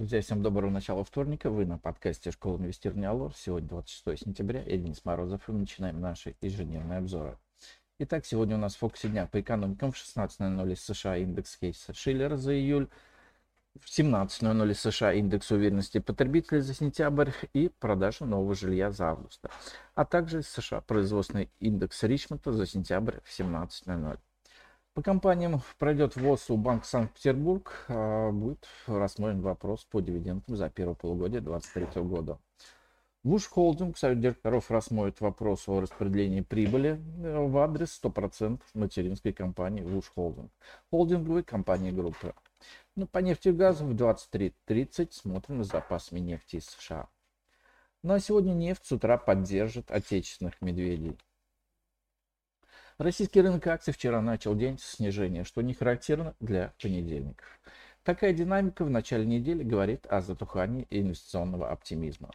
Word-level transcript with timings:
Друзья, 0.00 0.22
всем 0.22 0.42
доброго 0.42 0.70
начала 0.70 1.04
вторника. 1.04 1.50
Вы 1.50 1.66
на 1.66 1.76
подкасте 1.76 2.30
Школа 2.30 2.56
инвестирования 2.56 3.10
Алор. 3.10 3.34
Сегодня 3.36 3.68
26 3.68 4.24
сентября. 4.24 4.62
Я 4.62 4.78
Денис 4.78 5.04
Морозов. 5.04 5.46
И 5.46 5.52
мы 5.52 5.58
начинаем 5.58 6.00
наши 6.00 6.36
ежедневные 6.40 7.00
обзоры. 7.00 7.36
Итак, 7.98 8.24
сегодня 8.24 8.56
у 8.56 8.58
нас 8.58 8.76
в 8.76 8.78
фокусе 8.78 9.08
дня 9.08 9.26
по 9.26 9.38
экономикам 9.38 9.92
в 9.92 9.96
16.00 9.96 10.72
из 10.72 10.82
США 10.82 11.18
индекс 11.18 11.54
Кейса 11.58 11.92
Шиллера 11.92 12.38
за 12.38 12.54
июль. 12.54 12.88
В 13.78 13.90
17.00 13.90 14.70
из 14.70 14.80
США 14.80 15.12
индекс 15.12 15.50
уверенности 15.50 15.98
потребителей 15.98 16.62
за 16.62 16.72
сентябрь 16.72 17.32
и 17.52 17.68
продажа 17.68 18.24
нового 18.24 18.54
жилья 18.54 18.92
за 18.92 19.10
август. 19.10 19.44
А 19.94 20.06
также 20.06 20.42
США 20.42 20.80
производственный 20.80 21.50
индекс 21.58 22.02
Ричмонда 22.04 22.52
за 22.52 22.64
сентябрь 22.64 23.18
в 23.22 23.38
17.00. 23.38 24.18
По 24.94 25.02
компаниям 25.02 25.62
пройдет 25.78 26.16
ВОЗ 26.16 26.50
у 26.50 26.56
Банка 26.56 26.84
Санкт-Петербург. 26.84 27.86
А, 27.88 28.32
будет 28.32 28.66
рассмотрен 28.86 29.40
вопрос 29.40 29.84
по 29.84 30.00
дивидендам 30.00 30.56
за 30.56 30.68
первое 30.68 30.96
полугодие 30.96 31.40
2023 31.40 32.02
года. 32.02 32.38
Вуш 33.22 33.46
Холдинг, 33.46 33.98
Совет 33.98 34.20
директоров 34.20 34.70
рассмотрит 34.70 35.20
вопрос 35.20 35.68
о 35.68 35.80
распределении 35.80 36.40
прибыли 36.40 36.98
э, 37.22 37.38
в 37.38 37.58
адрес 37.58 38.00
100% 38.02 38.60
материнской 38.74 39.32
компании 39.32 39.82
Вуш 39.82 40.10
Холдинг, 40.14 40.50
холдинговой 40.90 41.44
компании 41.44 41.90
группы. 41.90 42.34
Ну, 42.96 43.06
по 43.06 43.18
нефти 43.18 43.48
и 43.48 43.52
газу 43.52 43.84
в 43.84 43.94
23.30 43.94 45.12
смотрим 45.12 45.58
на 45.58 45.64
запасами 45.64 46.18
нефти 46.18 46.56
из 46.56 46.64
США. 46.64 47.08
Ну 48.02 48.14
а 48.14 48.20
сегодня 48.20 48.54
нефть 48.54 48.86
с 48.86 48.92
утра 48.92 49.18
поддержит 49.18 49.90
отечественных 49.90 50.62
медведей. 50.62 51.18
Российский 53.00 53.40
рынок 53.40 53.66
акций 53.66 53.94
вчера 53.94 54.20
начал 54.20 54.54
день 54.54 54.78
с 54.78 54.84
снижения, 54.84 55.42
что 55.44 55.62
не 55.62 55.72
характерно 55.72 56.34
для 56.38 56.74
понедельников. 56.82 57.46
Такая 58.04 58.34
динамика 58.34 58.84
в 58.84 58.90
начале 58.90 59.24
недели 59.24 59.62
говорит 59.62 60.06
о 60.06 60.20
затухании 60.20 60.86
инвестиционного 60.90 61.70
оптимизма. 61.70 62.28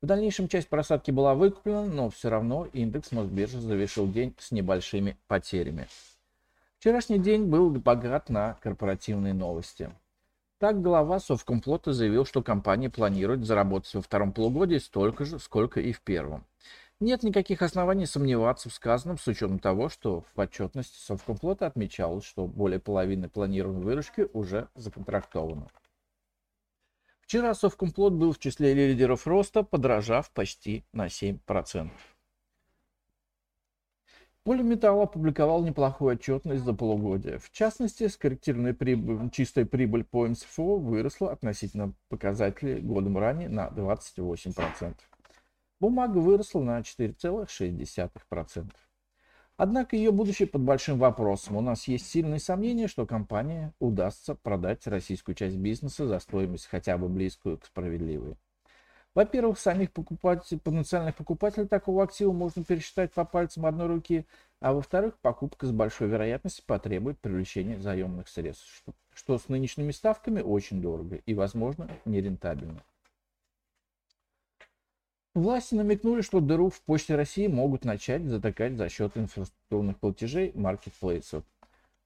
В 0.00 0.06
дальнейшем 0.06 0.48
часть 0.48 0.68
просадки 0.68 1.12
была 1.12 1.36
выкуплена, 1.36 1.84
но 1.84 2.10
все 2.10 2.30
равно 2.30 2.66
индекс 2.72 3.12
Мосбиржи 3.12 3.60
завершил 3.60 4.10
день 4.10 4.34
с 4.40 4.50
небольшими 4.50 5.16
потерями. 5.28 5.86
Вчерашний 6.80 7.20
день 7.20 7.44
был 7.44 7.70
богат 7.70 8.28
на 8.28 8.54
корпоративные 8.54 9.34
новости. 9.34 9.88
Так 10.58 10.82
глава 10.82 11.20
Совкомплота 11.20 11.92
заявил, 11.92 12.26
что 12.26 12.42
компания 12.42 12.90
планирует 12.90 13.44
заработать 13.44 13.94
во 13.94 14.02
втором 14.02 14.32
полугодии 14.32 14.78
столько 14.78 15.24
же, 15.24 15.38
сколько 15.38 15.78
и 15.78 15.92
в 15.92 16.00
первом. 16.00 16.44
Нет 17.02 17.24
никаких 17.24 17.62
оснований 17.62 18.06
сомневаться 18.06 18.70
в 18.70 18.72
сказанном 18.72 19.18
с 19.18 19.26
учетом 19.26 19.58
того, 19.58 19.88
что 19.88 20.24
в 20.36 20.40
отчетности 20.40 20.96
Совкомфлота 21.00 21.66
отмечалось, 21.66 22.24
что 22.24 22.46
более 22.46 22.78
половины 22.78 23.28
планируемой 23.28 23.82
выручки 23.82 24.28
уже 24.32 24.68
законтрактовано. 24.76 25.66
Вчера 27.22 27.54
Совкомплот 27.54 28.12
был 28.12 28.30
в 28.30 28.38
числе 28.38 28.72
лидеров 28.72 29.26
роста, 29.26 29.64
подражав 29.64 30.30
почти 30.30 30.84
на 30.92 31.06
7%. 31.06 31.90
Полиметалл 34.44 35.00
опубликовал 35.00 35.64
неплохую 35.64 36.14
отчетность 36.14 36.62
за 36.62 36.72
полугодие. 36.72 37.38
В 37.38 37.50
частности, 37.50 38.06
скорректированная 38.06 38.74
прибыль, 38.74 39.28
чистая 39.30 39.64
прибыль 39.64 40.04
по 40.04 40.28
МСФО 40.28 40.76
выросла 40.76 41.32
относительно 41.32 41.94
показателей 42.08 42.80
годом 42.80 43.18
ранее 43.18 43.48
на 43.48 43.66
28%. 43.66 44.94
Бумага 45.82 46.18
выросла 46.18 46.60
на 46.60 46.78
4,6%. 46.78 48.70
Однако 49.56 49.96
ее 49.96 50.12
будущее 50.12 50.46
под 50.46 50.62
большим 50.62 50.96
вопросом. 50.96 51.56
У 51.56 51.60
нас 51.60 51.88
есть 51.88 52.06
сильные 52.06 52.38
сомнения, 52.38 52.86
что 52.86 53.04
компания 53.04 53.74
удастся 53.80 54.36
продать 54.36 54.86
российскую 54.86 55.34
часть 55.34 55.56
бизнеса 55.56 56.06
за 56.06 56.20
стоимость 56.20 56.66
хотя 56.66 56.96
бы 56.96 57.08
близкую 57.08 57.58
к 57.58 57.66
справедливой. 57.66 58.36
Во-первых, 59.16 59.58
самих 59.58 59.90
покупателей, 59.90 60.60
потенциальных 60.60 61.16
покупателей 61.16 61.66
такого 61.66 62.04
актива 62.04 62.30
можно 62.30 62.62
пересчитать 62.62 63.12
по 63.12 63.24
пальцам 63.24 63.66
одной 63.66 63.88
руки, 63.88 64.24
а 64.60 64.74
во-вторых, 64.74 65.18
покупка 65.20 65.66
с 65.66 65.72
большой 65.72 66.06
вероятностью 66.06 66.62
потребует 66.64 67.18
привлечения 67.18 67.80
заемных 67.80 68.28
средств, 68.28 68.72
что, 68.72 68.94
что 69.12 69.36
с 69.36 69.48
нынешними 69.48 69.90
ставками 69.90 70.42
очень 70.42 70.80
дорого 70.80 71.16
и, 71.16 71.34
возможно, 71.34 71.90
нерентабельно. 72.04 72.84
Власти 75.34 75.74
намекнули, 75.74 76.20
что 76.20 76.40
дыру 76.40 76.68
в 76.68 76.82
Почте 76.82 77.14
России 77.16 77.46
могут 77.46 77.86
начать 77.86 78.24
затыкать 78.26 78.76
за 78.76 78.90
счет 78.90 79.16
инфраструктурных 79.16 79.98
платежей 79.98 80.52
маркетплейсов. 80.54 81.42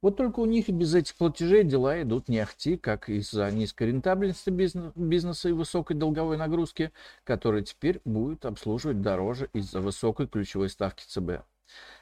Вот 0.00 0.16
только 0.16 0.38
у 0.38 0.44
них 0.44 0.68
и 0.68 0.72
без 0.72 0.94
этих 0.94 1.16
платежей 1.16 1.64
дела 1.64 2.00
идут 2.02 2.28
не 2.28 2.38
ахти, 2.38 2.76
как 2.76 3.08
из-за 3.08 3.50
низкой 3.50 3.88
рентабельности 3.88 4.50
бизнеса 4.50 5.48
и 5.48 5.52
высокой 5.52 5.96
долговой 5.96 6.36
нагрузки, 6.36 6.92
которая 7.24 7.62
теперь 7.62 8.00
будет 8.04 8.44
обслуживать 8.44 9.00
дороже 9.00 9.48
из-за 9.52 9.80
высокой 9.80 10.28
ключевой 10.28 10.68
ставки 10.68 11.02
ЦБ. 11.04 11.44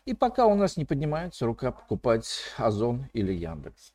И 0.05 0.13
пока 0.13 0.47
у 0.47 0.55
нас 0.55 0.77
не 0.77 0.85
поднимается 0.85 1.47
рука 1.47 1.73
покупать 1.73 2.29
Озон 2.59 3.07
или 3.15 3.33
Яндекс. 3.33 3.95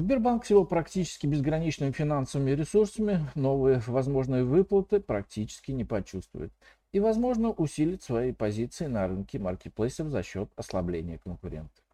Сбербанк 0.00 0.46
с 0.46 0.50
его 0.50 0.64
практически 0.64 1.26
безграничными 1.26 1.90
финансовыми 1.92 2.52
ресурсами 2.52 3.28
новые 3.34 3.82
возможные 3.86 4.44
выплаты 4.44 4.98
практически 4.98 5.72
не 5.72 5.84
почувствует. 5.84 6.50
И, 6.92 7.00
возможно, 7.00 7.50
усилит 7.50 8.02
свои 8.02 8.32
позиции 8.32 8.86
на 8.86 9.06
рынке 9.06 9.38
маркетплейсов 9.38 10.08
за 10.08 10.22
счет 10.22 10.48
ослабления 10.56 11.18
конкурентов. 11.18 11.84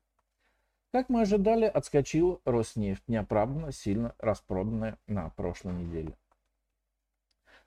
Как 0.93 1.09
мы 1.09 1.22
ожидали, 1.22 1.65
отскочила 1.65 2.39
Роснефть, 2.45 3.03
неоправданно 3.09 3.72
сильно 3.72 4.15
распроданная 4.21 4.99
на 5.09 5.31
прошлой 5.31 5.72
неделе. 5.72 6.16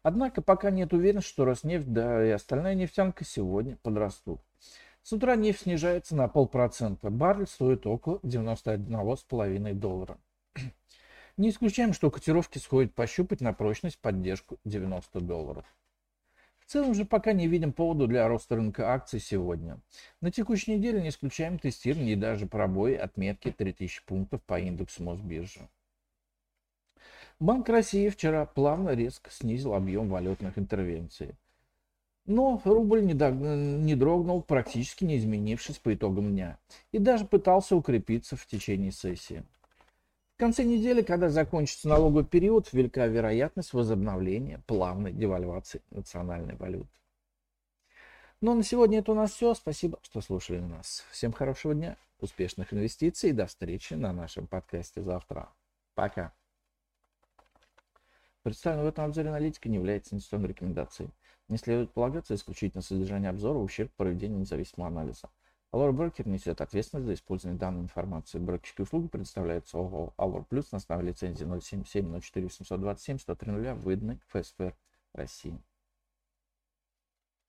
Однако 0.04 0.42
пока 0.42 0.72
нет 0.72 0.94
уверенности, 0.94 1.32
что 1.32 1.44
Роснефть, 1.44 1.92
да 1.92 2.26
и 2.26 2.30
остальная 2.30 2.76
нефтянка 2.76 3.26
сегодня 3.26 3.76
подрастут. 3.84 4.40
С 5.04 5.12
утра 5.12 5.36
нефть 5.36 5.64
снижается 5.64 6.16
на 6.16 6.30
полпроцента. 6.30 7.10
Баррель 7.10 7.46
стоит 7.46 7.86
около 7.86 8.20
91,5 8.20 9.74
доллара. 9.74 10.18
Не 11.40 11.52
исключаем, 11.52 11.94
что 11.94 12.12
котировки 12.12 12.58
сходят 12.58 12.94
пощупать 12.94 13.40
на 13.40 13.54
прочность 13.54 13.98
поддержку 14.00 14.60
90 14.66 15.22
долларов. 15.22 15.64
В 16.58 16.70
целом 16.70 16.94
же 16.94 17.06
пока 17.06 17.32
не 17.32 17.48
видим 17.48 17.72
повода 17.72 18.08
для 18.08 18.28
роста 18.28 18.58
рынка 18.58 18.92
акций 18.92 19.22
сегодня. 19.22 19.80
На 20.20 20.32
текущей 20.32 20.76
неделе 20.76 21.02
не 21.02 21.08
исключаем 21.08 21.58
тестирование 21.58 22.12
и 22.12 22.18
даже 22.18 22.46
пробои 22.46 22.94
отметки 22.96 23.52
3000 23.52 24.04
пунктов 24.06 24.44
по 24.44 24.60
индексу 24.60 25.02
Мосбиржи. 25.02 25.62
Банк 27.40 27.70
России 27.70 28.10
вчера 28.10 28.46
плавно 28.46 28.90
резко 28.90 29.32
снизил 29.32 29.76
объем 29.76 30.10
валютных 30.10 30.58
интервенций. 30.58 31.36
Но 32.26 32.62
рубль 32.66 33.06
не, 33.06 33.14
дог... 33.14 33.34
не 33.36 33.96
дрогнул, 33.96 34.42
практически 34.42 35.06
не 35.06 35.18
изменившись 35.18 35.78
по 35.78 35.94
итогам 35.94 36.32
дня. 36.32 36.60
И 36.92 37.00
даже 37.00 37.24
пытался 37.24 37.78
укрепиться 37.78 38.36
в 38.36 38.46
течение 38.46 38.92
сессии. 38.92 39.46
В 40.40 40.42
конце 40.42 40.64
недели, 40.64 41.02
когда 41.02 41.28
закончится 41.30 41.90
налоговый 41.90 42.24
период, 42.24 42.72
велика 42.72 43.06
вероятность 43.08 43.74
возобновления 43.74 44.64
плавной 44.68 45.12
девальвации 45.12 45.82
национальной 45.92 46.56
валюты. 46.56 46.88
Ну 48.40 48.54
а 48.54 48.56
на 48.56 48.64
сегодня 48.64 49.00
это 49.00 49.12
у 49.12 49.16
нас 49.16 49.34
все. 49.34 49.54
Спасибо, 49.54 50.00
что 50.02 50.22
слушали 50.22 50.60
нас. 50.60 51.04
Всем 51.12 51.34
хорошего 51.34 51.76
дня, 51.76 51.98
успешных 52.22 52.74
инвестиций 52.74 53.32
и 53.32 53.34
до 53.34 53.48
встречи 53.48 53.96
на 53.96 54.14
нашем 54.14 54.48
подкасте 54.48 55.02
завтра. 55.02 55.50
Пока. 55.94 56.32
Представленная 58.42 58.86
в 58.86 58.94
этом 58.94 59.04
обзоре 59.04 59.28
аналитика 59.28 59.68
не 59.68 59.76
является 59.76 60.16
инвестиционной 60.16 60.48
рекомендацией. 60.48 61.10
Не 61.50 61.58
следует 61.58 61.92
полагаться 61.92 62.34
исключительно 62.34 62.82
содержание 62.82 63.30
обзора 63.30 63.58
в 63.58 63.64
ущерб 63.64 63.92
проведению 63.98 64.40
независимого 64.40 64.88
анализа. 64.88 65.30
Allure 65.72 65.92
Broker 65.94 66.28
несет 66.28 66.62
ответственность 66.62 67.06
за 67.06 67.14
использование 67.14 67.60
данной 67.60 67.84
информации. 67.84 68.40
Брокерские 68.40 68.86
услуги 68.86 69.08
предоставляются 69.08 69.78
ООО 69.78 70.14
Allure 70.18 70.48
Plus 70.50 70.66
на 70.72 70.80
основе 70.80 71.10
лицензии 71.10 71.46
077 71.46 72.20
04 72.20 72.46
827 72.48 73.20
103 73.20 73.74
выданной 73.74 74.20
ФСФР 74.30 74.76
России. 75.14 75.62